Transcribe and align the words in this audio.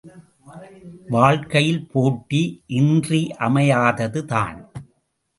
வாழ்க்கையில் 1.09 1.87
போட்டி 1.91 2.63
இன்றியமையாததுதான். 2.69 4.57